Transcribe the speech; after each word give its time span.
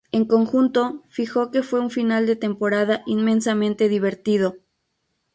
En 0.11 0.25
conjunto, 0.25 1.03
fijo 1.09 1.51
que 1.51 1.61
"fue 1.61 1.79
un 1.79 1.91
final 1.91 2.25
de 2.25 2.35
temporada 2.35 3.03
inmensamente 3.05 3.87
divertido". 3.87 4.55